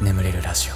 [0.00, 0.74] 眠れるラジオ。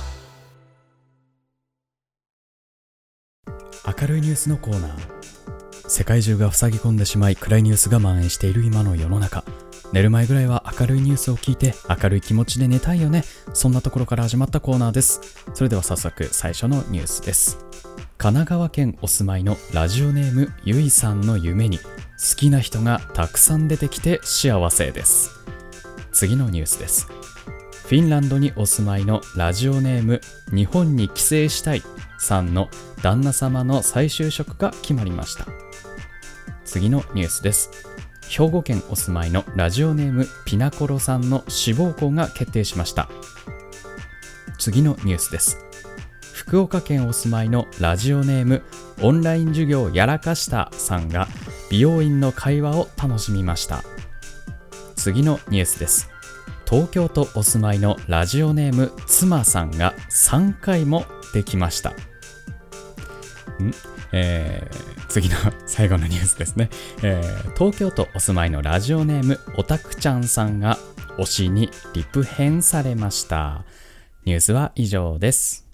[4.00, 5.88] 明るいニュースのコーナー。
[5.88, 9.45] 世界中が塞ぎ込んでしまい暗いニュースが蔓延している今の世の中。
[9.93, 13.23] 寝る前ぐらいは明るいニュースを聞いて明るい気持ちで寝たいよね。
[13.53, 15.21] そんなところから始まったコーナーです。
[15.55, 17.59] それでは早速最初のニュースです。
[18.19, 21.85] 神奈川県お住まいのラジオネームゆいさんの夢に好
[22.37, 25.45] きな人がたくさん出てきて幸せです。
[26.15, 27.09] 次のニュースです。
[27.09, 30.21] フィンランドにお住まいのラジオネーム
[30.55, 31.83] 日本に帰省したい
[32.19, 32.71] さんの
[33.02, 35.47] 旦那様の再就職が決まりました。
[36.65, 37.71] 次のニュースです。
[38.29, 43.09] 兵庫県お住まいのラジオネームピナコロさんの志望校が決定しました。
[44.57, 45.59] 次のニュースです。
[46.33, 48.62] 福岡県お住まいのラジオネーム
[49.02, 51.27] オンライン授業やらかしたさんが
[51.71, 53.83] 美容院の会話を楽しみました。
[54.96, 56.13] 次のニュースです。
[56.68, 61.90] 東京都お住まいのラジオネーム妻さんが3回もできました。
[61.90, 61.95] ん？
[64.12, 66.70] えー、次の最後のニュースですね、
[67.02, 70.78] えー、東京都お住まいのラジオネームおたくちゃんさんが
[71.18, 73.64] 推しにリプ編されました。
[74.24, 75.64] ニュースは以上です。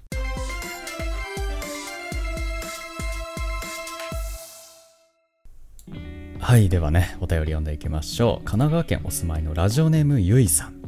[6.41, 8.45] はいではねお便り読んでいきましょう。
[8.45, 10.80] 神奈川県お住まいのラジオネームゆいさん、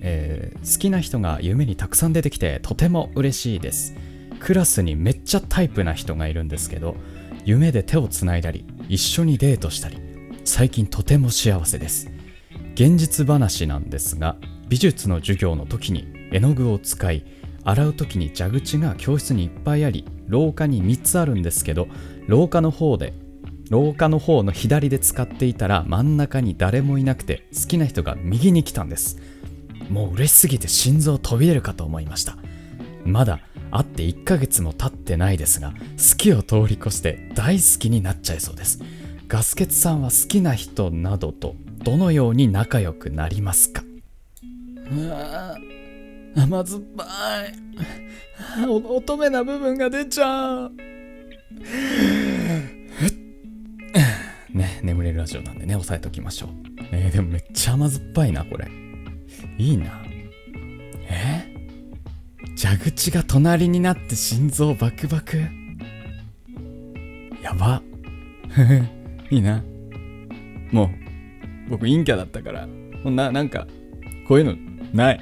[0.00, 3.94] えー、好きな人が夢にたくさん出てきてとても嬉しいです。
[4.38, 6.96] クラスにめっちゃタイプな人がいるんですけど
[7.44, 9.98] 夢で手をつないだり一緒にデートしたり
[10.44, 12.10] 最近とても幸せです。
[12.74, 14.36] 現実話なんですが
[14.68, 17.24] 美術の授業の時に絵の具を使い
[17.64, 21.88] 洗う時に蛇口が教室にいっぱいあり廊下に3つあるんですけど
[22.26, 23.12] 廊下の方で
[23.68, 29.18] 廊下の方の左で使っていたら真ん中に誰もいなくて好きな人が右に来たんです。
[29.90, 32.36] もう嬉しすぎて心臓飛び出るかと思いました。
[33.04, 38.80] まだ会って1ヶ月も経ってないですが好きを通り越して大好きになっちゃいそうです。
[39.28, 41.54] ガスケツさんは好きな人などと
[41.84, 43.82] どのように仲良くなりますか？
[44.90, 45.56] うわ
[46.36, 47.04] 甘酸っぱ
[47.44, 47.54] い。
[48.76, 50.72] 乙女な部分が出ちゃう。
[54.52, 56.50] ね眠れるラジオなんでね押さえときましょう。
[56.92, 58.68] えー、でもめっちゃ甘酸っぱいなこれ
[59.60, 60.02] いいな。
[61.10, 61.44] え？
[62.56, 65.36] 蛇口が隣になって心臓バクバク？
[67.42, 67.82] やば。
[69.30, 69.62] いいな。
[70.72, 70.90] もう
[71.70, 72.66] 僕陰キャだったから。
[72.66, 73.66] もうななんか
[74.26, 74.56] こういうの
[74.94, 75.20] ない。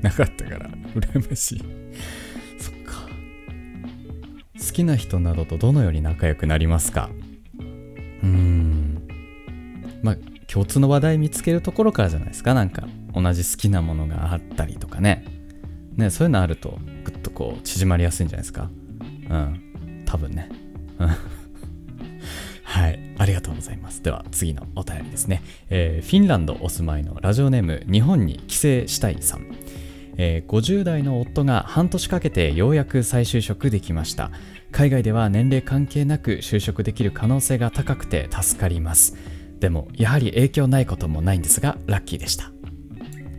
[0.00, 0.70] なかったから。
[0.94, 1.62] 羨ましい。
[2.58, 3.08] そっか。
[4.58, 7.10] 好きな人などとどのように仲良くなりますか？
[8.22, 9.06] うーん。
[10.02, 10.16] まあ
[10.54, 12.54] 共通の話題見つけるところからじゃないですか。
[12.54, 15.24] なんか同じ好きなものがあったりとかね。
[15.96, 18.70] ねそういうのあるとぐっとこう縮まりやすいんじゃないですか。
[19.30, 20.04] うん。
[20.06, 20.48] 多分ね。
[22.62, 23.00] はい。
[23.18, 24.00] ありがとうございます。
[24.00, 29.46] では次のお便りですね、えー、フィンランドお住まいのラジオネーム日本に帰省したいさん。
[30.18, 34.30] えー、50代の夫が半年かけてようやく再就職できました。
[34.70, 39.33] 海外では年齢関係なく就職できる可能性が高くて助かります。
[39.60, 42.50] でもやはり影響ないこともないんですがラッキーでした。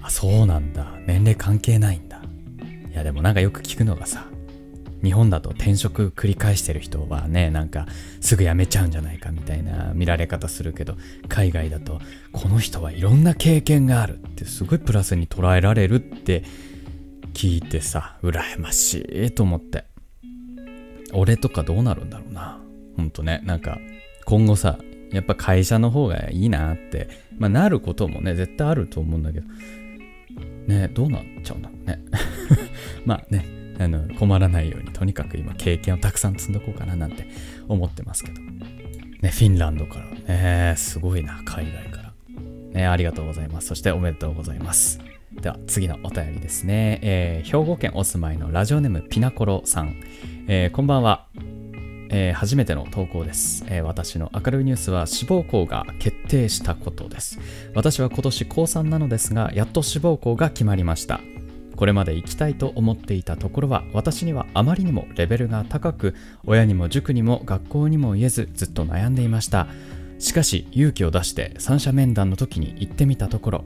[0.02, 0.92] あそうなんだ。
[1.06, 2.22] 年齢関係ないんだ。
[2.92, 4.26] いやでもなんかよく聞くのがさ
[5.04, 7.86] 日本だと転職繰り返してる人はねなんか
[8.22, 10.96] すぐ辞めちゃうんじゃないかみたいな見られ方するけど
[11.28, 12.00] 海外だと
[12.32, 16.44] この人はいろんな経験があるってすごいプラスに捉えられるって
[17.34, 19.86] 聞いてさ羨ましいと思って。
[21.14, 22.60] 俺とかどうなるんだろうな。
[22.98, 23.78] ほんとねなんか
[24.26, 24.78] 今後さ
[25.12, 27.08] やっぱ会社の方がいいなって
[27.38, 29.48] まあなることもね絶対あると思うんだけど
[30.68, 32.02] ねどうなっちゃうんだろうね
[33.06, 33.46] まあね
[33.78, 37.28] あの困らないようにとにかく今経験をたくさん積んどこうかななんて
[37.68, 38.42] 思ってますけど。
[39.26, 40.06] ね、フィンランドから
[40.36, 42.14] ね、すごいな、海外から。
[42.74, 43.68] ね、ありがとうございます。
[43.68, 45.00] そしておめでとうございます。
[45.42, 50.02] では次のお便りですね、えー、兵庫県お住まいのラジオネームピナコロさん、
[50.48, 51.28] えー、こんばんは、
[52.10, 57.40] えー、初めての投稿です、え私の明るいニュースは志望校が決定したことです。
[57.74, 61.22] 私は今年高3なのですがやっと志望校が決まりました。
[61.76, 66.16] これまで行きたいと思っていたところは私にはあまりにもレベルが高く
[66.46, 69.68] 親にも塾にも学校にも言えずずっと悩んでいました。
[70.18, 73.66] しかし勇気を出して三者面談の時に行ってみたところ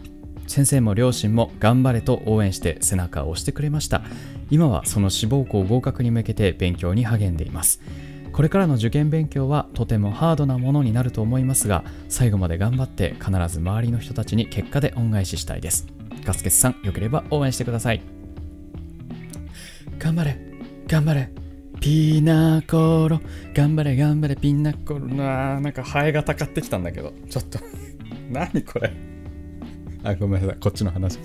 [0.49, 4.01] 先生も両親も頑張れと応援して背中を押してくれました。
[4.49, 7.79] 今はその志望校合格に向けて勉強に励んでいます。
[8.39, 15.87] これからの受験勉強はとてもハードなものになると思いますが最後まで頑張って必ず周りの人たちに結果で恩返ししたいです。
[16.23, 18.01] ガスケツさんよければ応援してください。
[19.97, 20.39] 頑張れ
[20.87, 21.29] 頑張れ。
[21.81, 23.19] ピーナコロ。
[23.53, 24.99] 頑張れ頑張れピーナコロ。
[25.01, 27.11] なーなんかハエがたかってきたんだけど。
[27.29, 27.59] ちょっと
[28.31, 28.93] 何これ。
[30.05, 30.57] あごめんなさい。
[30.61, 31.19] こっちの話。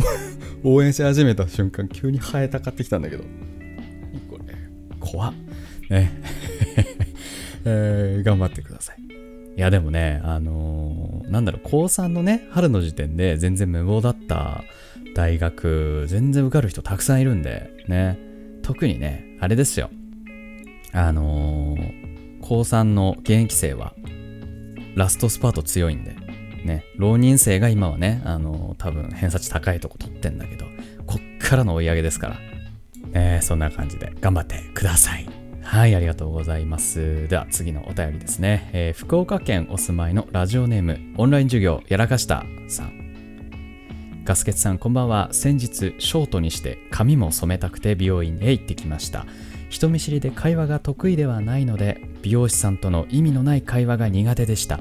[0.64, 3.24] 応援し始めた瞬間急にハエたかってきたんだけど。
[4.14, 4.54] 何これ。
[4.98, 5.34] 怖っ。
[5.90, 6.10] ね。
[7.66, 9.02] えー、頑張ってください。
[9.56, 14.62] いやでもねあのー、なんだろう高3のね春の時点で全然無謀だった
[15.14, 18.18] 大学全然受かる人たくさんいるんでね。
[18.62, 19.90] 特にねあれですよ。
[20.92, 23.94] あのー、高3の現役生は
[24.94, 26.16] ラストスパート強いんで
[26.64, 26.84] ね。
[26.96, 30.66] 浪人生が今はねあのー、多分偏差値高いとこ取ってんだけど
[31.06, 32.36] こっからの追い上げですから
[33.14, 35.35] えー、そんな感じで頑張ってください。
[35.66, 37.26] はい、ありがとうございます。
[37.28, 38.70] では次のお便りですね。
[38.72, 44.22] えー、福岡県お住まいのラジオネーム、オンライン授業やらかしたさん。
[44.24, 45.28] ガスケツさん、こんばんは。
[45.32, 49.26] 先日、ショートにして髪も染めたくて美容院へ行ってきました。
[49.68, 54.78] 人見知りで会話が得意ではないので、美容師さんとの意味のない会話が苦手でした。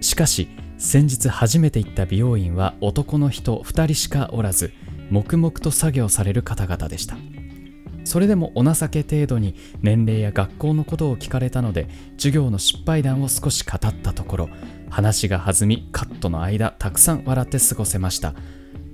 [0.00, 0.48] しかし、
[0.78, 4.72] 先日初めて行った美容院は男の人2人しかおらず、
[5.10, 7.16] 黙々と作業される方々でした。
[8.04, 14.48] それでもお情け程度に年齢や学校のことを聞かれたので授業の失敗談を少し語ったところ
[14.90, 18.34] 話が弾みカットの間たくさん笑って過ごせました。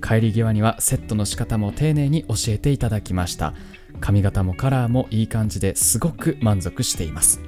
[0.01, 3.53] 帰り際にはセットの仕方も丁寧に教えていただきました。
[3.99, 7.39] 髪型もカラーもいい感じですごく満足しています。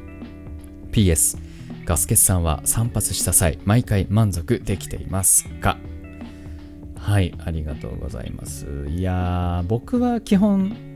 [0.92, 1.40] PS
[1.86, 5.80] ガスケツさんは散髪した際毎回満足できていますか？
[6.96, 8.68] はいありがとうございます。
[8.88, 10.93] いやー僕は基本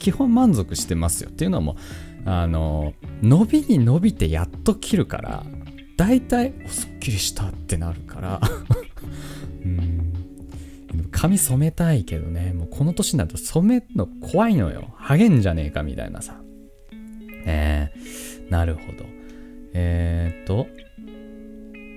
[0.00, 1.30] 基本満足してますよ。
[1.30, 1.76] っていうのも
[2.24, 5.44] あの伸びに伸びてやっと切るから
[5.96, 8.40] 大体すっきりしたってなるから。
[9.64, 10.12] うん。
[11.12, 12.52] 髪染めたいけどね。
[12.52, 14.92] もうこの年になると染めるの怖いのよ。
[14.96, 16.40] 励んじゃねえかみたいなさ。
[17.44, 19.04] えー、なるほど。
[19.74, 20.66] えー、っと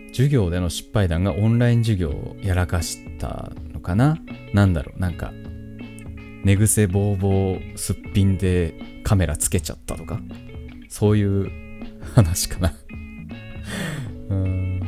[0.09, 4.17] 授業での失敗談がオンライン授業をやらかしたのかな。
[4.53, 4.99] なんだろう。
[4.99, 5.31] なんか
[6.43, 10.19] 寝癖ぼうぼうすっぴんでカメラつけちゃったとか？
[10.89, 11.49] そういう
[12.15, 12.73] 話かな。
[14.29, 14.81] うん。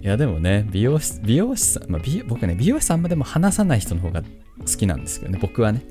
[0.00, 4.28] いやでもね美容師美容師さん、まあ、美僕ね美容師さんまでも話さない人の方が好
[4.64, 5.82] きなんですけどね僕はね。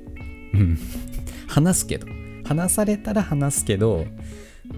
[0.53, 0.77] うん。
[1.47, 2.07] 話すけど。
[2.43, 4.05] 話されたら話すけど、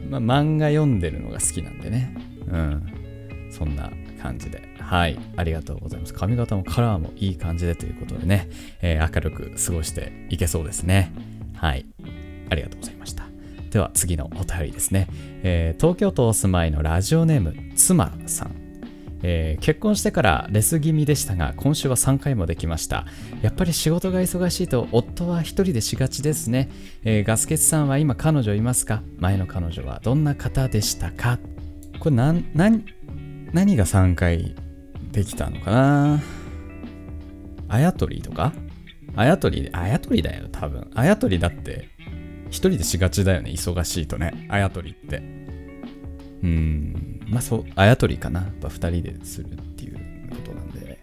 [0.10, 2.16] まあ、漫画読んでるのが好きなんでね。
[2.48, 3.50] うん。
[3.52, 3.92] そんな
[4.22, 4.69] 感じで。
[4.90, 6.16] はい、ありがとうございます。
[6.16, 8.50] 髪型もカラーもいい感じでということでね、
[8.82, 11.12] えー、明るく過ごしていけそうですね。
[11.54, 11.86] はい、
[12.50, 13.26] ありがとうございました。
[13.70, 15.08] では次のお便りですね。
[15.44, 18.56] えー、東京都お住まいのラジオネーム、妻さん。
[19.22, 23.06] えー、結婚してからレス気味でしたが今週は3回もできました
[23.42, 26.70] やっぱり仕事が忙しいと夫は一人でしがちですね、
[27.04, 29.04] えー、ガスケツさんは今彼女いますか？
[29.18, 31.38] 前の彼女はどんな方でしたか？
[32.00, 34.56] これ何何が3回
[35.12, 36.22] できたのかな？
[37.68, 38.54] あやとりとか？
[39.16, 40.90] あやとり、あやとりだよ、多分。
[40.94, 41.90] あやとりだって、
[42.50, 44.48] 一人でしがちだよね、忙しいとね。
[44.50, 45.18] あやとりって。
[46.42, 48.42] うん、まあそう、あやとりかな。
[48.42, 51.00] やっぱ二人でするっていうことなんで。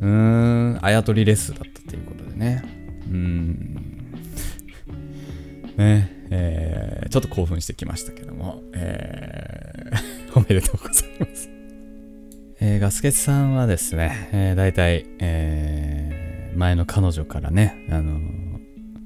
[0.00, 2.62] うーん、あやとりレッスンだったっていうことでね。
[3.08, 4.14] うーん。
[5.76, 11.59] ね、えー、ちょっと興奮してきましたけども、えー、 おめでとうございます。
[12.62, 18.20] えー、ガスケツさんはですね、えー、大体、えー、前の彼女からね、あの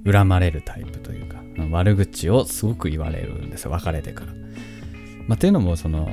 [0.05, 4.33] ー、恨まれるタイプというか、悪口をすごく言われるんですよ、別れてから。
[5.29, 6.11] まあ、いうのも、その、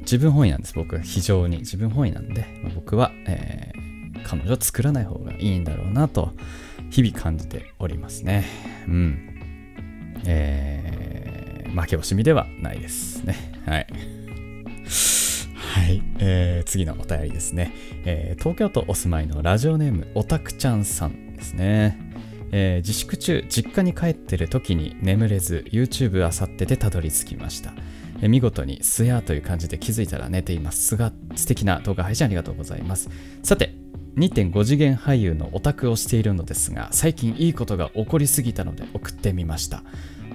[0.00, 0.98] 自分本位なんです、僕。
[0.98, 6.32] 非常に自分本位なんで、まあ、僕は、えー、彼女を作らない方がいいんだろうなと、
[6.90, 8.44] 日々感じておりますね。
[8.88, 9.28] うん。
[10.26, 13.36] えー、負け惜しみではないですね。
[13.64, 13.86] はい。
[15.82, 17.74] はい、えー、次のお便りですね、
[18.04, 21.98] えー、東京都お住まいのラジオネームおたくちゃんさんですね、
[22.52, 27.72] えー、自粛中実家に帰ってる時に眠れず YouTube あさってでたどり着きました、
[28.28, 30.86] 見事にすやという感じで気づいたら寝ています。
[30.86, 33.10] すが素敵な動画配信ありがとうございます。
[33.42, 33.74] さて
[34.16, 39.82] 2.5次元俳優のオタクをしているのですが最近いいことが起こりすぎたので送ってみました。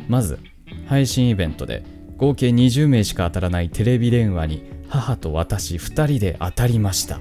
[0.10, 0.40] まず
[0.88, 1.86] 配信イベントで
[2.18, 7.20] 合計20名しか当たらないテレビ電話に母と私2人で当たりました。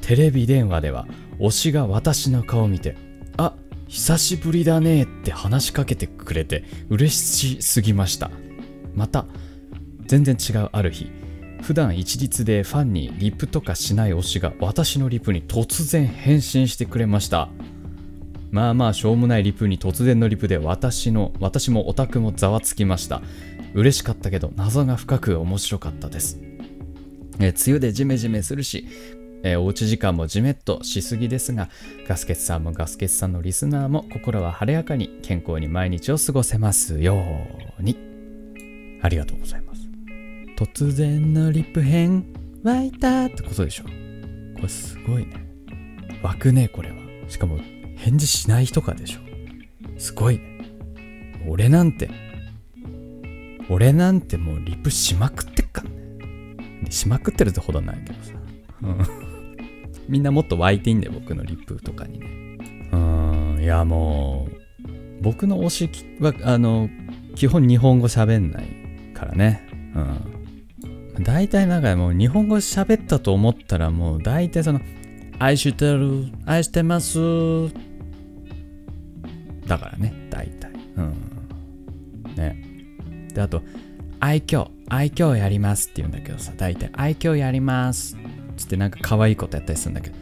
[0.00, 1.06] テレビ電話では
[1.38, 2.96] 推しが私の顔を見て
[3.36, 3.54] 「あ
[3.86, 8.30] 久しぶりだねって話しかけてくれて嬉しすぎました。
[8.94, 9.26] また
[10.06, 11.10] 全然違うある日
[11.62, 17.48] 普段一律でファンにリプとかしない推しが私のリプに突然返信してくれました。
[18.50, 23.22] まあまあしょうもないリプに突然のリプで私の私もオタクもざわつきました。
[23.74, 26.40] 嬉しかったけど謎が深く面白かったです。
[27.40, 28.86] え梅雨でジメジメするし
[29.42, 31.70] えー、おうち時間もじめっとしすぎですが、
[32.06, 37.24] ガスケツさんもガスケツさんのリスナーも心は晴れやかに健康に毎日を過ごせますよ
[37.78, 37.96] うに。
[39.00, 39.80] ありがとうございます。
[40.58, 42.26] 突然のリップ編
[42.62, 43.84] 湧いたってことでしょ？
[43.84, 43.90] こ
[44.64, 45.32] れすごいね。
[46.22, 46.96] 湧くね、これは。
[47.28, 47.58] しかも
[47.96, 49.20] 返事しない人かでしょ？
[49.96, 50.70] すごいね。
[51.48, 52.10] 俺なんて、
[53.70, 55.90] 俺なんてもうリップしまくってっかね。
[56.88, 58.32] しまくってるってほどないけどさ。
[60.08, 62.26] みんなもっと湧いていいんだよ、僕のリップとかにね。
[62.92, 66.88] うん、いやもう、僕の推しは、あの、
[67.36, 68.66] 基本日本語喋んない
[69.14, 69.66] からね。
[71.16, 71.22] うん。
[71.22, 74.80] 大体なんかもう日本語喋ったと思ったらもう大体その、
[75.38, 77.18] 愛してる、愛してます。
[79.66, 80.72] だからね、大体。
[80.96, 81.14] うん。
[82.36, 82.56] ね。
[83.32, 83.62] で、あと、
[84.18, 88.16] 愛嬌、愛嬌やりますって言うんだけどさ、大体愛嬌やります
[88.56, 90.16] つってなんか可愛いことやったりするんだけど、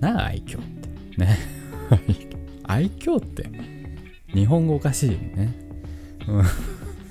[0.00, 1.20] なあ愛嬌って。
[1.20, 1.38] ね。
[2.64, 3.48] 愛嬌って
[4.32, 5.54] 日本語おかしいよね。
[6.26, 6.36] うん。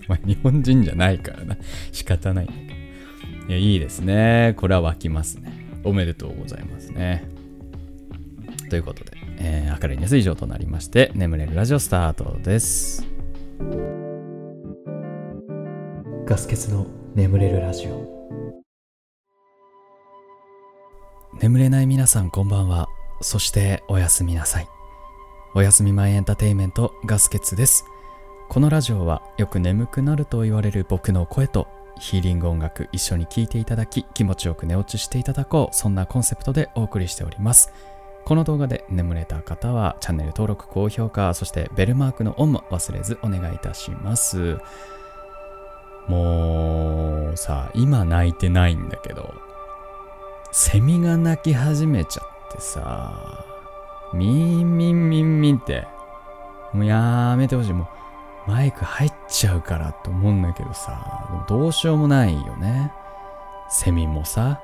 [0.07, 1.57] まあ日本人じゃないからな。
[1.91, 3.49] 仕方ないんだけど。
[3.49, 4.55] いや、いいですね。
[4.57, 5.53] これは湧きますね。
[5.83, 7.25] おめでとうございますね。
[8.69, 13.05] ということで、えー、明るいニュース以上となりまして、眠れるラジオスタートです。
[16.25, 18.63] ガス欠の眠れるラジオ。
[21.39, 22.87] 眠れない皆さんこんばんは。
[23.21, 24.67] そしておやすみなさい。
[25.53, 27.85] おやすみ前エンターテインメントガスケツです。
[28.49, 31.67] このラジオはよく眠くなると言われる僕の声と
[31.99, 37.71] ヒーリング音楽一緒に聴いていただき気持ちよく寝落ちしていただこうそんなコンセプトでお送りしております。
[38.25, 44.57] この動画で眠れた方はチャンネル登録、高評価、そしてベルマークのオンも忘れずお願いいたします。
[46.07, 49.33] もうさ、今泣いてないんだけど、
[50.51, 53.45] セミが鳴き始めちゃってさ、
[54.13, 55.87] ミンミンミンミンって、
[56.73, 57.73] もうやめてほしい。
[57.73, 57.89] も
[58.47, 62.91] うマイク入っちゃうからと思うんだけどさ、どうしようもないよね。
[63.69, 64.61] セミもさ、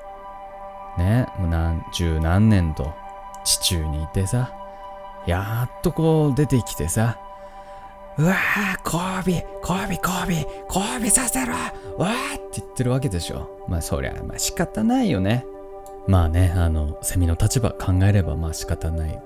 [0.97, 2.93] ね、もう何十何年と
[3.45, 4.53] 地中にいてさ、
[5.25, 7.17] やっとこう出てきてさ、
[8.19, 11.53] うわぁ、交尾、交尾、交尾、交尾させろ
[11.97, 13.65] うわーって言ってるわけでしょ。
[13.69, 15.45] まあそりゃ、まあ仕方ないよね。
[16.05, 19.21] まあね、あの、セミの立場考えればまあ仕方ない。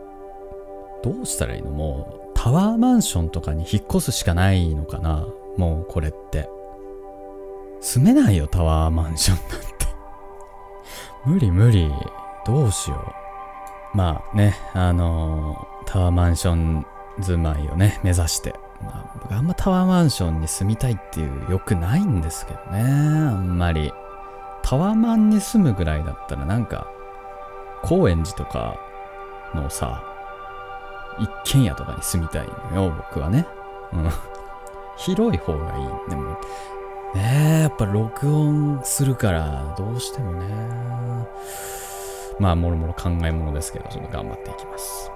[1.04, 1.72] どうしたらいいの？
[1.72, 5.26] もう、タワーマンションとかに引っ越すしかないのかな
[5.58, 6.48] もうこれって。
[7.82, 9.88] 住めないよ、タワーマンションなんて
[11.26, 11.92] 無理無理。
[12.46, 13.16] どうしよ
[13.94, 13.98] う。
[13.98, 16.86] まあね、あのー、タワーマンション
[17.20, 18.54] 住まいをね、目指して。
[18.84, 22.82] まあ、僕あんまタワーマンションに住みたいっていう欲ないんですけどね。
[22.82, 22.84] あ
[23.36, 23.92] んまり。
[24.64, 26.88] タワマンに住むぐらいだったらなんか
[27.84, 28.80] 高円寺とか
[29.54, 30.04] のさ
[31.20, 33.46] 一軒家とかに住みたいのよ僕はね、
[33.92, 34.10] うん、
[34.98, 36.38] 広い方がいいでもね
[37.16, 41.28] えやっぱ録音するからどうしてもね
[42.40, 45.12] まあもろもろ考えものですけどちょっと頑張っていきます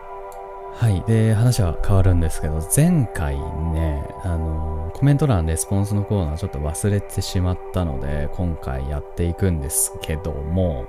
[0.79, 1.01] はい。
[1.07, 10.86] で、話は変わるんですけど、前回ね、あの、コメント欄レスポンスのコーナーちょっと忘れてしまったので、今回やっていくんですけども、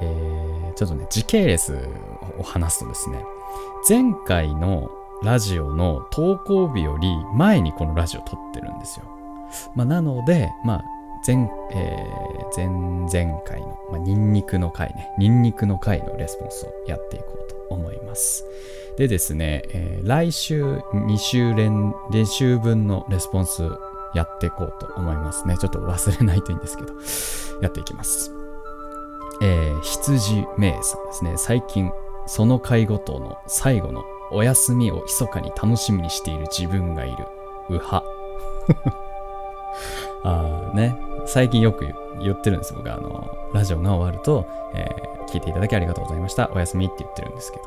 [0.00, 1.88] えー、ちょっとね、時系列
[2.38, 3.24] を話すとですね、
[3.88, 4.88] 前回の
[5.24, 9.06] ラジオの投稿日より前にこのラジオ撮ってるんですよ。
[9.74, 10.84] まあ、なので、まあ、
[11.26, 18.44] 前、えー、前々回の、まあ、ニンニクの回ね、ニンニクの回のレスポンスをやっていこうと思います。
[18.96, 23.62] でですね、えー、来週2週連、練習分のレスポンス
[24.14, 25.56] やっていこうと思いますね。
[25.58, 26.94] ちょっと忘れないといいんですけど、
[27.62, 28.32] やっていきます。
[29.42, 31.34] えー、羊名さんですね。
[31.36, 31.90] 最近、
[32.26, 37.26] その回ごとの最後のお休みを密かに楽しみにしている自分がいる。
[37.70, 38.02] うは。
[40.24, 40.96] ああね、
[41.26, 46.50] 最近よく言ってるんです僕あの、ラジオが終わると、えー、聞いていただきありがとうございました。
[46.54, 47.64] おやすみって言ってるんですけど、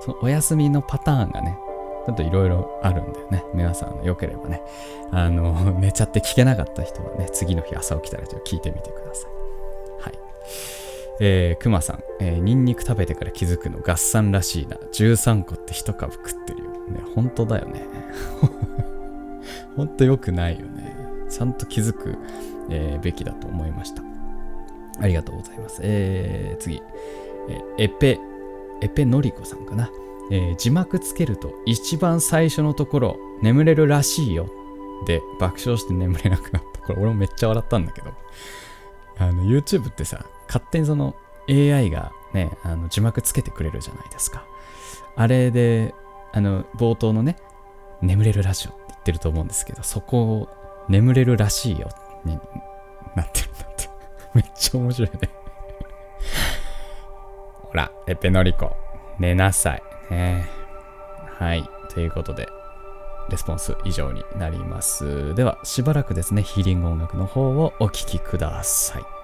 [0.00, 1.58] そのお休みのパターンがね、
[2.06, 3.44] ちょっといろいろあるんだよね。
[3.54, 4.62] 皆さん、よければね、
[5.10, 9.30] あの、 寝ちゃって聞けなかった人はね、次の日朝起きたらちょっと聞いてみてください。
[10.02, 10.18] はい。
[11.20, 14.76] えー、さん、えー、ニンニク食べてから気づくの合算らしいな。
[14.76, 16.70] 13個って1株食ってるよ。
[16.70, 17.86] ね、本当だよね。
[19.76, 20.96] 本当良くないよね。
[21.28, 22.16] ちゃんと気づく、
[22.70, 24.02] えー、べきだと思いました。
[25.00, 25.80] ありがとうございます。
[25.82, 26.82] えー、次、
[27.48, 28.18] え、エペ、
[28.80, 29.90] エペノリコさんかな。
[30.30, 34.46] えー、字幕つけると一番最初のところ眠れるらしいよ
[35.06, 36.80] で爆笑して眠れなくなった。
[36.82, 38.12] これ俺もめっちゃ笑ったんだけど。
[39.18, 41.16] あの YouTube ってさ、勝手にその
[41.48, 44.44] AI がね、あの字幕つけてくれるじゃないですか。
[45.16, 45.94] あれで、
[46.32, 47.36] あの冒頭のね、
[48.00, 50.48] 眠れるラジオって言ってると思うんですけど、そこを
[50.88, 51.88] 眠れるらしいよ
[52.24, 52.38] に
[53.14, 53.88] なってるんだって。
[54.34, 55.30] めっちゃ面白いね
[57.62, 58.76] ほら、エペノリコ、
[59.18, 59.82] 寝なさい。
[60.10, 60.48] ね。
[61.38, 61.68] はい。
[61.90, 62.48] ということで、
[63.28, 65.34] レスポンス以上になります。
[65.34, 69.17] では、しばらくですね、ヒーリング音楽の方をお聴きください。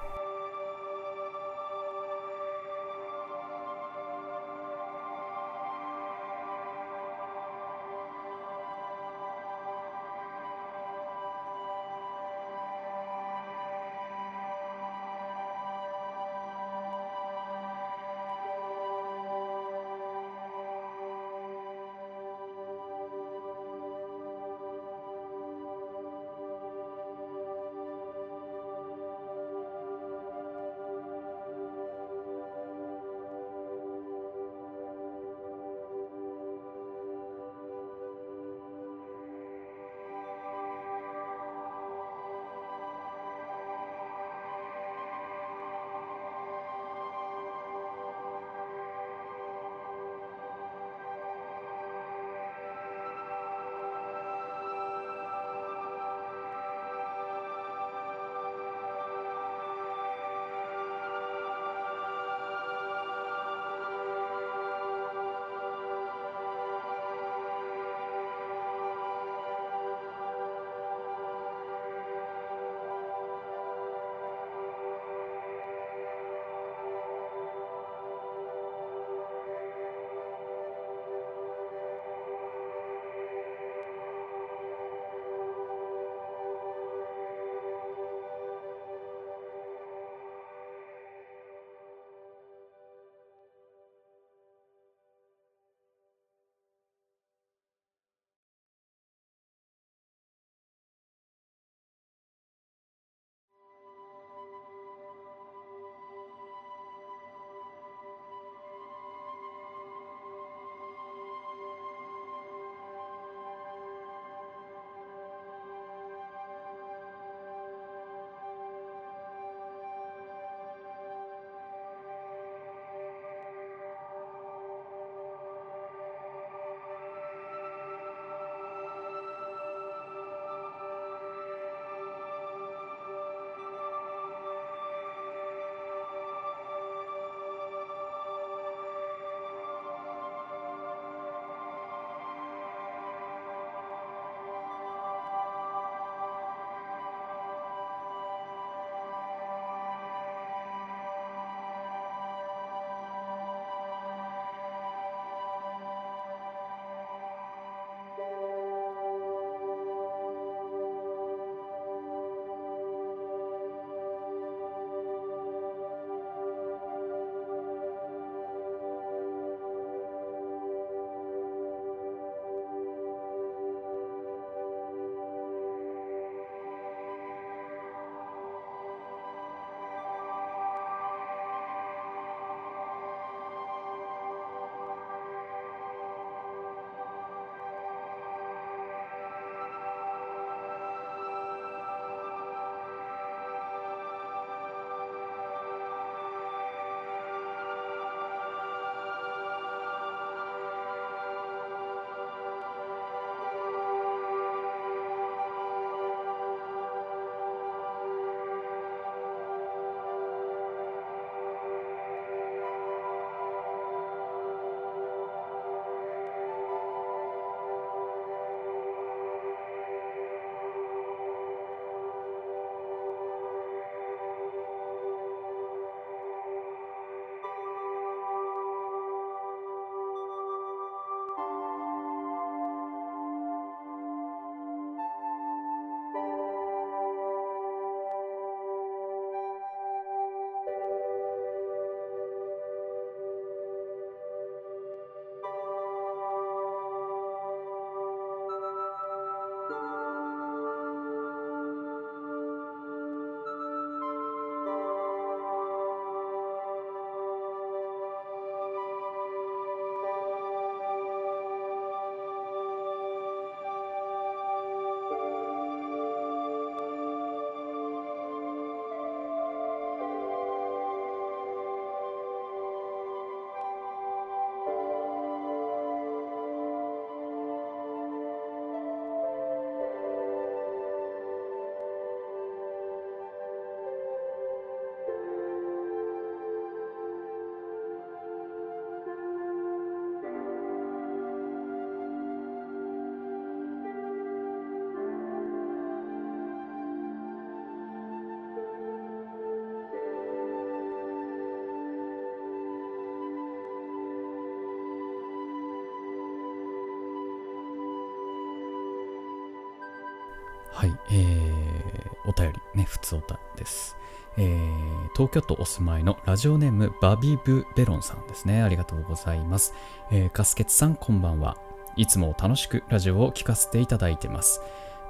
[310.85, 313.97] はい、えー、お便りね、普通おたです。
[314.37, 318.61] えー、東京都お住まいのラジオネームバビブベロンさんですね。
[318.62, 319.73] ありがとうございます。
[320.11, 321.57] えー、カスケツさんこんばんは。
[321.97, 324.61] いつも楽しくラジオを聴かせていただいてます。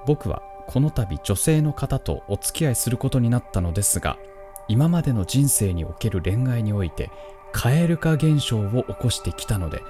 [0.07, 4.17] 僕はこの度女性の方とお付き合いすることになったのですが、
[4.69, 7.11] 今までの人生における恋愛において、
[7.53, 9.83] 蛙化現象を起こしてきたので、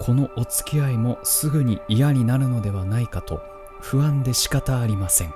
[0.00, 3.40] このお付き合いもすぐに嫌になるのではないかと
[3.80, 5.34] 不安で仕方ありません。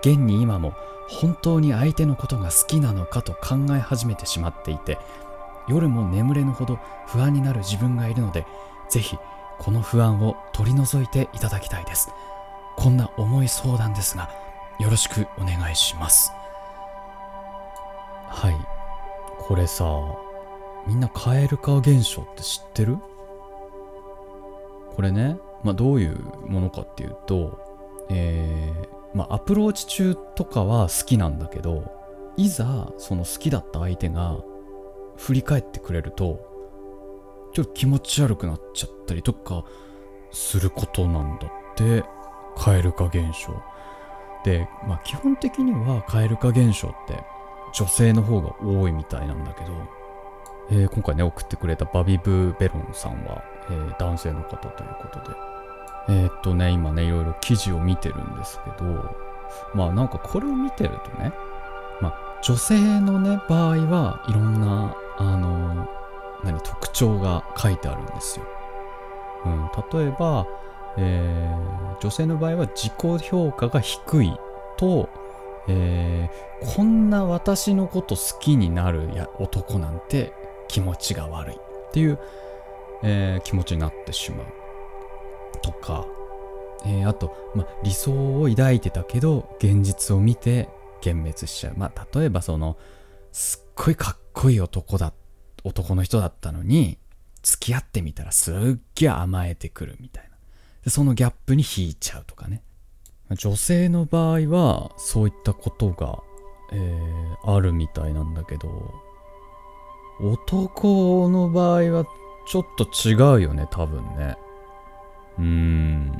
[0.00, 0.74] 現に今も
[1.08, 4.98] 本当に相手のことが好きなのかと考え始めてしまっていて
[5.68, 8.46] 夜も眠れぬほど不安になる自分がいるので
[8.88, 9.16] ぜひ
[9.58, 12.10] この不安を取り除いていただきたいです。
[12.76, 14.30] こんな重い相談ですが
[14.80, 16.32] よろしくお願いします。
[18.28, 18.56] はい。
[19.38, 19.84] これさ
[20.86, 22.98] みんな蛙化現象って知ってる？
[24.96, 25.38] これね。
[25.62, 27.58] まあ、どういうものかっていうと、
[28.10, 31.92] えーまあ、アプローチ中とかは好きなんだけど
[32.36, 34.38] いざその好きだった相手が
[35.16, 36.40] 振り返ってくれると
[37.52, 39.64] ちょっと気持ち悪くなっちゃったりとか
[40.30, 42.02] することなんだって
[42.56, 43.54] 蛙化現象。
[44.44, 47.22] で、まあ、基本的には蛙化現象って
[47.74, 49.72] 女性の方が多いみたいなんだけど、
[50.70, 55.51] えー、今回ね送ってくれたバビブ・ベロンさんは、えー、男性の方ということで。
[56.08, 59.14] えー、っとね、今ね、いろいろ記事を見てるんですけど、
[59.74, 61.32] まあなんかこれを見てるとね、
[62.00, 65.88] まあ女性のね、場合はいろんな、あの、
[66.44, 68.46] 何、特徴が書いてあるんですよ。
[69.44, 70.46] うん、例えば、
[70.96, 74.32] えー、女性の場合は自己評価が低い
[74.76, 75.08] と、
[75.68, 80.32] えー、こんな私のこと好きになるや男なんて
[80.68, 81.58] 気持ちが悪いっ
[81.92, 82.18] ていう、
[83.02, 84.61] えー、気持ちになってしまう。
[85.60, 86.06] とか、
[86.84, 90.68] えー、あと、ま理想を抱いてたけど現実を見て
[91.04, 91.74] 幻滅しちゃう。
[91.76, 92.76] ま、例えばその
[93.32, 95.12] すっごいかっこいい男だ
[95.64, 96.98] 男の人だったのに
[97.42, 98.54] 付き合ってみたらすっ
[98.94, 100.30] げえ甘えてくるみたいな。
[100.84, 102.62] でそのギャップに引いちゃうとかね。
[103.30, 106.18] 女性の場合はそういったことが、
[106.72, 108.68] えー、あるみたいなんだけど
[110.20, 112.04] 男の場合は
[112.46, 114.36] ちょっと違うよね多分ね。
[115.38, 116.12] うん。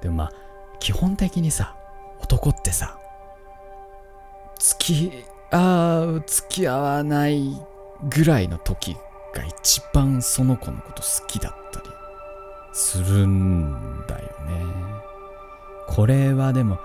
[0.00, 0.32] でもまあ、
[0.78, 1.76] 基本的にさ、
[2.20, 2.98] 男ってさ、
[4.58, 5.12] 付き
[5.50, 7.60] 合う、付き合わない
[8.08, 8.96] ぐらいの時
[9.34, 11.86] が一番その子のこと好きだったり
[12.72, 14.64] するんだよね。
[15.88, 16.78] これはでも、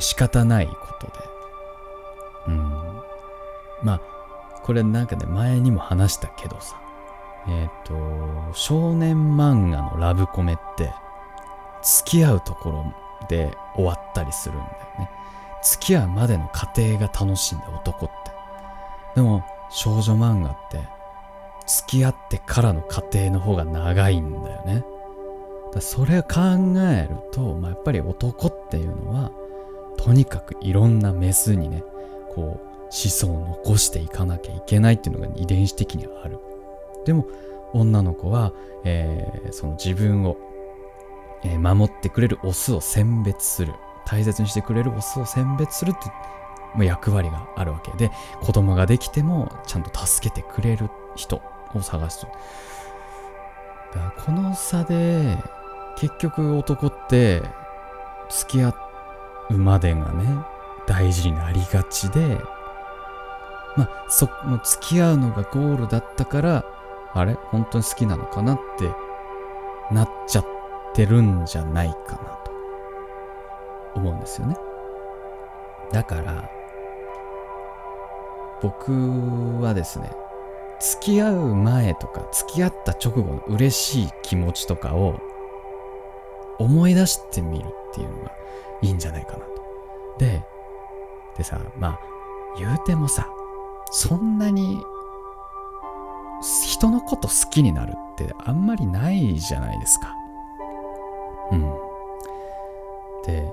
[0.00, 1.12] 仕方ないことで。
[2.48, 2.70] うん。
[3.82, 4.00] まあ、
[4.62, 6.80] これなんかね、前にも話したけどさ、
[7.48, 10.92] え、ー、と、少年漫画のラブコメって、
[11.82, 12.94] 付き合うところ
[13.28, 15.10] で終わったりするんだよね。
[15.62, 18.14] 付き合うまでの過程が楽しいんだ、男って。
[19.14, 20.88] でも、少女漫画って、
[21.66, 24.84] 付き合ってからの過程の方が長いんだよね。
[25.72, 26.40] だそれを考
[26.78, 29.30] えると、まあ、やっぱり男っていうのは、
[29.96, 31.82] とにかくいろんなメスにね、
[32.34, 36.38] こう、子孫を残していかなきゃいけないっていうのが遺伝子的にはある。
[37.06, 37.26] でも
[37.72, 38.52] 女の子は、
[38.84, 40.36] えー、その自分を、
[41.44, 43.72] えー、守ってくれるオスを選別する。
[44.04, 47.90] 大切にしてくれるオスを選別するって、役割があるわけ。
[47.92, 48.10] で
[48.42, 51.40] 子供ができてもちゃんと助けてくれる人
[51.74, 52.26] を探す。
[53.94, 55.38] だからこの差で
[55.96, 57.42] 結局男って
[58.28, 58.74] 付き合
[59.50, 60.26] うまでがね
[60.86, 62.38] 大事になりがちで
[63.76, 64.28] まあそ
[64.62, 66.75] 付き合うのがゴールだったから
[67.18, 67.34] あれ？
[67.50, 68.92] 本当に好きなのかなって
[69.90, 70.46] なっちゃっ
[70.94, 72.50] てるんじゃないかなと
[73.94, 74.56] 思うんですよね。
[75.92, 76.50] だから、
[78.60, 78.92] 僕
[79.62, 80.10] はですね、
[80.80, 85.18] 付き合う前とか付き合った直後の嬉しい気持ちとかを
[86.58, 88.32] 思い出してみるっていうのが
[88.82, 89.46] いいんじゃないかなと。
[90.18, 90.44] で、
[91.38, 92.00] でさ、まあ、
[92.58, 93.26] 言うてもさ、
[93.90, 94.82] そんなに
[96.76, 100.14] 人のこと好きになるってあんまりないじゃないですか。
[101.50, 101.60] うん。
[103.24, 103.50] で、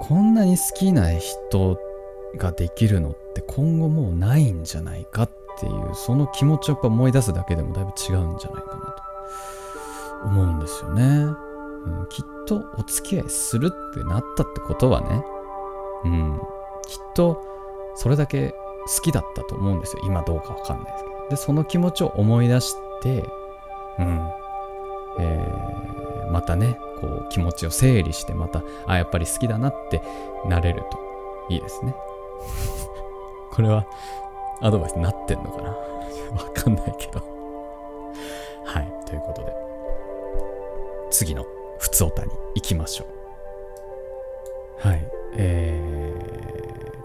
[0.00, 1.78] こんなに好きな人
[2.36, 8.94] ができるのって今後もうないんじゃないかっていう、その気持ちをやっぱ思い出すだけでもだいぶ違うんじゃないかな
[10.20, 11.04] と思うんですよね。
[11.06, 15.24] うん、きっとお付き合いするってなったってことはね、
[16.04, 16.40] うん、
[16.86, 17.42] きっと
[17.94, 18.50] それだけ
[18.94, 20.02] 好きだったと思うんですよ。
[20.04, 21.15] 今どうかわかんないですけど。
[21.30, 23.24] で、その気持ちを思い出して、
[23.98, 24.30] うん。
[25.18, 30.02] えー、ーまたねこう気持ちを整理してまたあやっぱり好きだなって
[30.46, 30.98] なれると
[31.48, 31.94] いいですね。
[33.52, 33.86] これは
[34.60, 35.70] アドバイスになってんのかな？
[36.36, 37.20] わかんないけど。
[38.64, 39.54] はいということで。
[41.10, 41.46] 次の
[41.78, 43.04] ふつおたに行きましょ
[44.84, 44.88] う。
[44.88, 45.95] はいえー、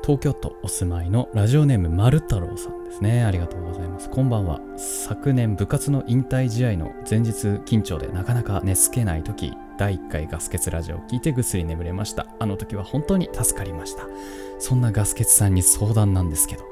[0.03, 3.23] 東京都お住まいのラジオネーム丸太郎さんですね。
[3.23, 4.09] ありがとうございます。
[4.09, 4.59] こんばんは。
[4.75, 12.25] 昨年部活の引退試合の前日緊張でなかなか寝つけない時第1回ガス欠ラジオを聞いてぐっすり眠れました。
[12.39, 14.07] あの時は本当に助かりました。
[14.57, 16.63] そんなガス欠さんに相談なんですけど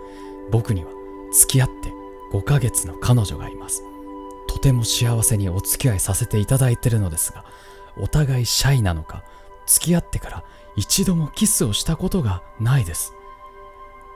[0.49, 0.89] 僕には
[1.31, 1.93] 付き合って
[2.33, 3.83] 5ヶ月の彼女がいます。
[4.47, 7.45] とても幸せにお付き合いさせていただいてるのですが
[7.95, 9.23] お互いシャイなのか
[9.67, 10.43] 付き合ってから
[10.75, 13.13] 一度もキスをしたことがないです。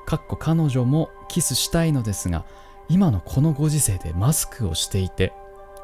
[0.06, 2.46] かっこ彼女もキスしたいのですが
[2.90, 5.34] 今のこのご時世でマスクをしていて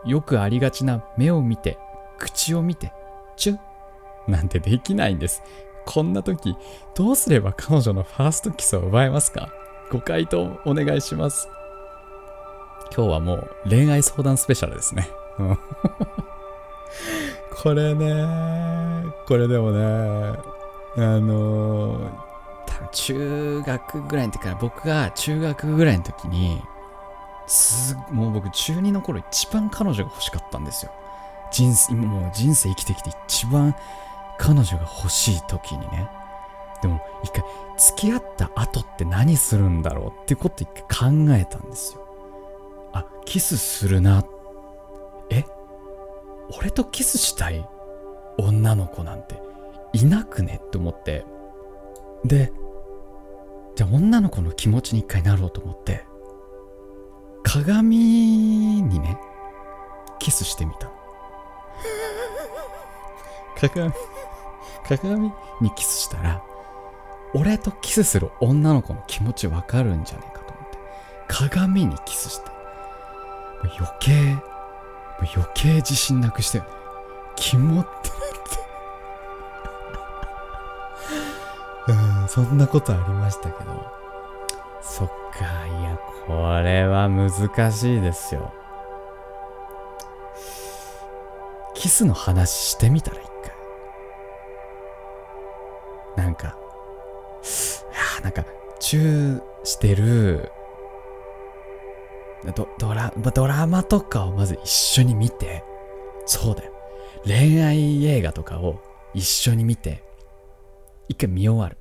[0.05, 1.77] よくありがちな目を見て
[2.17, 2.93] 口を見て
[3.38, 3.60] チュッ
[4.27, 5.41] なんてできないんです。
[5.86, 6.55] こんな時
[6.93, 9.49] どうすれば彼女のファーストキスを奪えますか？
[9.91, 11.47] ご回答お願いします。
[12.95, 15.10] 今日はもう恋愛相談スペシャルですね。
[17.63, 20.38] これねこれでもねあ
[20.97, 22.28] のー
[22.87, 26.61] 中学ぐらいの時から僕が中学ぐらいの時に
[27.47, 30.91] すもう僕中2の頃一番彼女が欲しかったんですよ。
[31.51, 33.75] 人生今もう人生生きてきて一番
[34.37, 36.07] 彼女が欲しい時にね。
[36.81, 37.43] でも一回
[37.77, 42.01] 付き合った後って何するんだろうってこと一回考えたんですよ。
[42.93, 44.23] あキスするな。
[45.29, 45.43] え？
[46.57, 47.67] 俺とキスしたい
[48.37, 49.41] 女の子なんて
[49.93, 50.61] いなくね？
[50.63, 51.25] って思って。
[52.23, 52.51] で
[53.79, 56.03] じゃあ女の子の気持ちに一回なろうと思って
[57.43, 59.17] 鏡にね
[60.19, 60.87] キスしてみた。
[63.63, 63.93] の鏡。
[64.85, 66.43] 鏡にキスしたら
[67.33, 70.77] 俺とキスする女の子の気持ちわかるんじゃねえかと思って
[71.29, 72.51] 鏡にキスして。
[73.63, 74.35] 余計
[75.21, 76.69] 余計自信なくしたよね。
[77.37, 78.09] キモって
[81.91, 83.71] うんそんなことありましたけど。
[84.82, 88.54] そっかいやこれは難しいですよ。
[91.75, 93.30] キスの話してみたら一
[96.15, 96.52] 回なんかい
[98.17, 98.43] やなんか
[98.80, 100.52] チューしてる
[102.56, 105.63] ドドラドラマとかをまず一緒に見て。
[106.25, 106.71] そうだよ。
[107.25, 108.80] 恋愛映画とかを
[109.13, 110.04] 一緒に見て。
[111.09, 111.77] 一回見終わる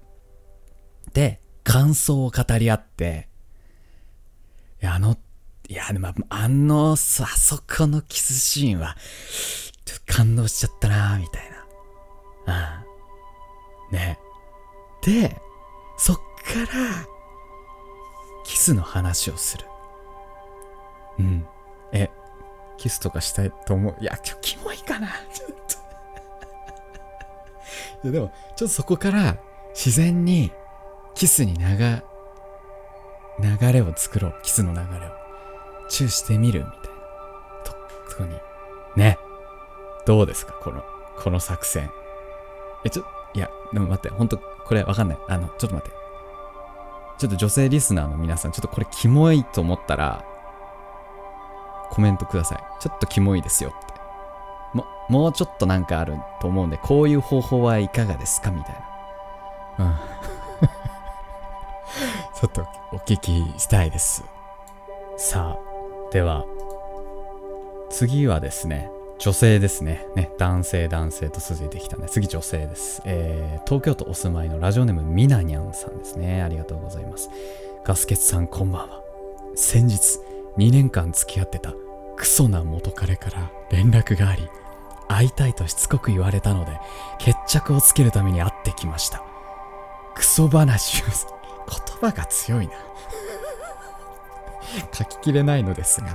[1.13, 3.29] で感想を語り合って
[4.83, 5.17] いやあの
[5.69, 7.25] いやでもあのあそ
[7.63, 8.97] このキスシーンは
[9.85, 11.51] ちょっと感動しちゃったなみたい
[12.47, 12.85] なあ
[13.91, 14.19] あね
[15.03, 15.41] で
[15.97, 16.23] そっか
[16.77, 17.07] ら
[18.45, 19.65] キスの話をする
[21.19, 21.47] うん。
[21.93, 22.09] え、
[22.77, 23.97] キスとかしたいと思う？
[24.01, 25.09] いや、今日キモいかな。
[28.03, 28.11] ちょっと。
[28.11, 29.37] いや、でも、ちょっとそこから
[29.75, 30.53] 自然に
[31.15, 32.03] キスに流、
[33.41, 34.35] 流れを作ろう。
[34.43, 35.11] キスの流れを。
[35.89, 36.87] チューしてみるみたいな。
[37.65, 37.73] と、
[38.11, 38.35] とこに。
[38.97, 39.19] ね。
[40.07, 40.53] どうですか？
[40.55, 40.83] この、
[41.19, 41.91] この作戦。
[42.85, 45.19] え、ちょ、いや、でも待って、ほんと、これわかんない。
[45.29, 45.97] あの、ちょっと待って。
[47.19, 50.25] ちょっと女性リスナーの皆さん、ちょっとこれキモいと思ったら、
[51.91, 52.59] コメントください。
[52.81, 53.95] ちょっとキモいですよって。
[54.73, 58.51] も、もうちょっとなんかあると思うんで、こういう方法はいかがですか？
[58.51, 58.77] みたい
[59.79, 59.85] な。
[59.87, 59.95] うん。
[62.35, 64.25] ちょっとお聞きしたいです。
[65.17, 66.45] さあ、では、
[67.91, 70.07] 次はですね、女性ですね。
[70.15, 72.07] ね、男性男性と続いてきたね。
[72.09, 73.03] 次女性です。
[73.05, 76.43] えー、東京都お住まいのラジオネームみなにゃんさんですね。
[76.43, 77.29] ありがとうございます。
[77.85, 79.01] ガスケツさんこんばんは。
[79.57, 80.21] 先日、
[80.57, 81.73] 2年間付き合ってた
[82.19, 84.49] クソな元彼から連絡があり、
[85.09, 86.81] 会いたいとしつこく言われたので、
[87.19, 89.23] 決着をつけるために会ってきました。
[90.15, 91.15] クソ話を、言
[92.01, 92.73] 葉が強いな。
[94.93, 96.09] 書ききれないのですが、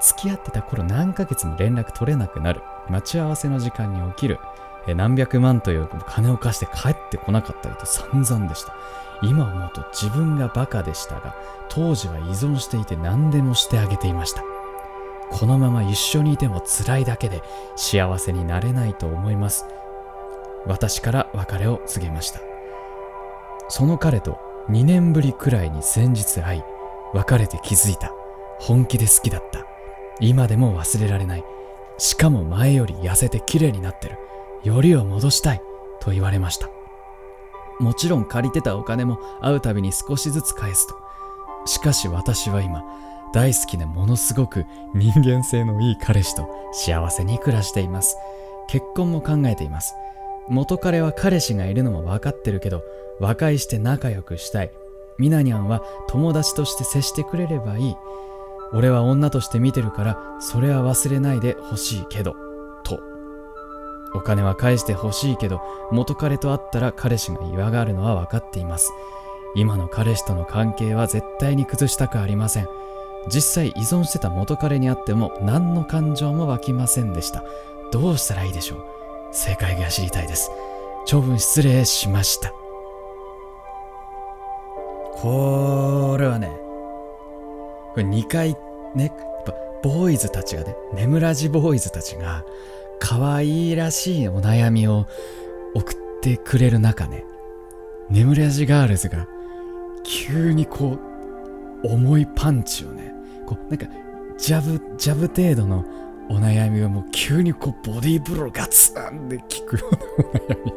[0.00, 2.62] 付き合ってた頃何ヶ月も連絡取れなくなる。
[2.88, 4.38] 待ち合わせの時間に起きる。
[4.86, 8.74] え何百万という金を貸して帰ってこなかったりと散々でした。
[9.22, 11.34] 今思うと自分がバカでしたが、
[11.68, 14.44] 当時は依存していて何でもしてあげていました。
[15.30, 17.42] このまま一緒にいても辛いだけで
[17.76, 19.66] 幸せになれないと思います。
[20.66, 22.40] 私から別れを告げました。
[23.68, 24.38] その彼と
[24.70, 26.62] 2年ぶりくらいに先日会い、
[27.14, 28.12] 別れて気づいた。
[28.58, 29.64] 本気で好きだった。
[30.20, 31.44] 今でも忘れられない。
[31.96, 34.18] しかも前より痩せて綺麗になってる。
[34.64, 35.62] よりを戻したい。
[36.00, 36.68] と言われました。
[37.80, 40.96] もちろん借りてたお金も会うたびに少しずつ返すと。
[41.66, 42.82] しかし私は今、
[43.32, 44.64] 大好きでものすごく
[44.94, 48.16] 人間性のいい彼氏と幸せに暮らしています。
[48.68, 49.94] 結婚も考えています。
[50.48, 52.82] 元彼は彼氏がいるのも分かってるけど、
[53.20, 54.70] 和解して仲良くしたい。
[55.18, 57.96] ミナニャンは友達として接してくれればいい。
[58.72, 62.34] 俺は女として見てるから、それは忘れないでほしいけど、
[62.84, 63.00] と。
[64.14, 65.60] お金は返してほしいけど、
[65.90, 68.92] 元彼と会ったら彼氏が嫌がるのは分かっています。
[69.54, 72.68] 今の彼氏との関係は絶対に崩したくありません。
[73.28, 77.44] 実際依存してた元彼に会っても何の感情も湧きませんでした。
[77.92, 78.84] どうしたらいいでしょう？
[79.32, 80.50] 正解が知りたいです。
[81.06, 82.52] 長文失礼しました。
[85.14, 86.48] これはね、
[87.94, 88.54] これ2回
[88.94, 92.44] ねやっぱ、ボーイズたちがね、眠らじボーイズたちが、
[93.00, 95.06] 可愛いらしいお悩みを
[95.74, 97.24] 送ってくれる中ね、
[98.10, 99.26] 眠らじガールズが、
[100.04, 100.98] 急にこ
[101.84, 103.12] う、重いパンチをね、
[103.48, 103.86] こう、なんか、
[104.36, 105.84] ジャブ、ジャブ程度の
[106.28, 110.72] お悩みがもう急にこう、ボディーブローガツンで効くようなお悩み。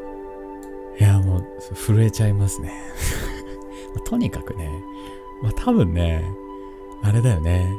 [1.00, 2.72] いや、もう、震えちゃいますね。
[4.08, 4.72] とにかくね、
[5.44, 6.24] まあ多分ね、
[7.04, 7.70] あれだよね。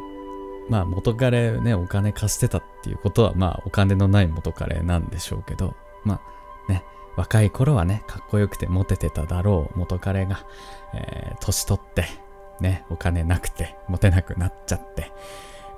[0.69, 5.75] まあ元彼ね、お金貸してたっていうことは、まあお金のない元彼なんでしょうけど、
[6.05, 6.21] ま
[6.69, 6.85] あね、
[7.17, 10.45] 若い頃はね、かっこよくてモテてただろう元彼が、
[10.95, 12.05] えー、年取って、
[12.63, 15.11] ね、お金なくて、モテなくなっちゃって、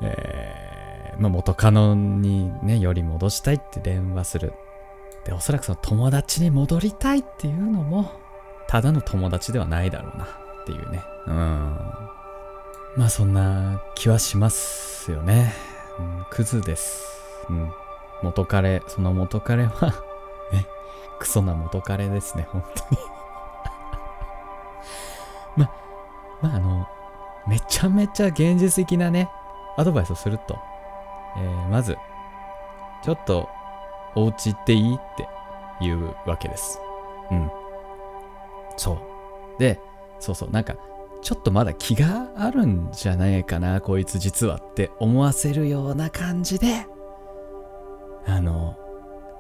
[0.03, 4.53] えー、まあ元カノにね、より戻したいって電話する。
[5.25, 8.13] で、おそらくその友達に戻りたいっていうのも、
[8.69, 10.29] ただの友達ではないだろうなっ
[10.67, 11.03] ていうね。
[11.27, 11.35] うん。
[12.97, 15.53] まあそんな気はしますよね。
[15.99, 17.03] うん、クズです。
[17.49, 17.73] うん。
[18.23, 19.95] 元彼、その元彼は
[20.53, 20.67] ね、
[21.19, 23.14] クソな元彼ですね、本当に
[26.41, 26.89] まああの、
[27.47, 29.29] めちゃめちゃ現実的なね、
[29.77, 30.59] アドバイスをすると、
[31.37, 31.97] えー、まず、
[33.03, 33.49] ちょっと、
[34.17, 35.29] お家行っていいって
[35.81, 36.81] 言うわけです。
[37.31, 37.51] うん。
[38.77, 39.61] そう。
[39.61, 39.81] で、
[40.21, 40.77] そうそう、なんか、
[41.21, 46.87] ちょっとまだ気があるんじゃないかな、こいつ実はって思わせるような感じで、
[48.27, 48.77] あの、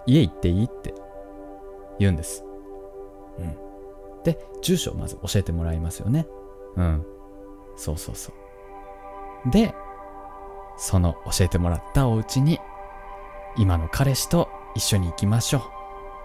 [0.07, 0.94] 家行っていいって
[1.98, 2.44] 言うんです。
[3.38, 4.22] うん。
[4.24, 6.26] で、住所をまず教えてもらいますよね。
[6.77, 7.05] うん。
[7.77, 8.33] そうそうそ
[9.47, 9.51] う。
[9.51, 9.75] で、
[10.77, 12.59] その教えてもらったお家に、
[13.57, 15.63] 今の彼氏と一緒に行きましょ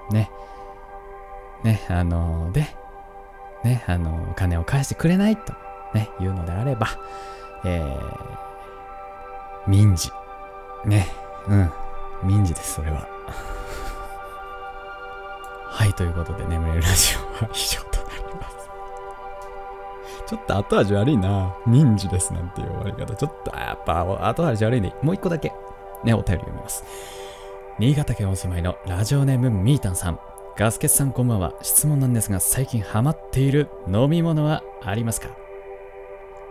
[0.09, 0.13] う。
[0.13, 0.31] ね。
[1.63, 2.67] ね、あのー、で、
[3.63, 5.53] ね、あの、お金を返してくれないと、
[5.93, 6.87] ね、いうのであれば、
[7.65, 10.11] えー、民事。
[10.85, 11.07] ね、
[11.47, 11.71] うん、
[12.23, 13.07] 民事です、それは。
[15.67, 17.88] はい、ということで、眠れるラジオは以上。
[20.29, 21.55] ちょっと後味悪いな。
[21.65, 23.15] 民事ですなんていう終わり方。
[23.15, 25.51] ちょっと、やっぱ後味悪いね、もう一個だけ、
[26.03, 26.83] ね、お便り読みます。
[27.79, 30.19] 新潟県お住まいのラジオネームみーたんさん。
[30.55, 31.53] ガスケツさんこんばんは。
[31.63, 35.29] 質問なんですが、最近ハマっている飲み物はありますか？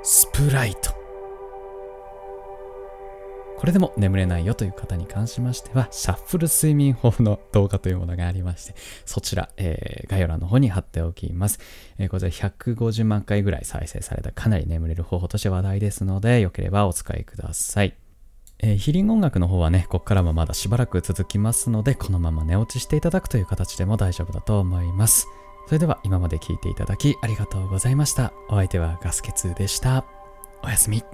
[0.03, 0.98] スプライト。
[3.69, 11.61] これでも眠れないよという方に関しましては、シャッフル睡眠法の動画というものがありまして、そちら、えー、概要欄の方に貼っておきます。
[11.99, 17.95] えー、こちら150万回ぐらい再生されたかなり眠れる方法として話題ですので、よければお使いください。
[18.61, 25.29] えー、ヒーリング音楽の方はね、ここからもまだしばらく続きますので、このまま寝落ちしていただくという形でも大丈夫だと思います。
[25.67, 28.33] それでは今まで聞いていただきありがとうございました。
[28.49, 30.07] お相手はガスケツでした。
[30.63, 31.05] おやすみ。